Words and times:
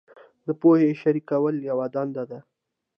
د 0.47 0.49
پوهې 0.61 0.91
شریکول 1.01 1.55
یوه 1.69 1.85
دنده 1.95 2.23
ده. 2.31 2.39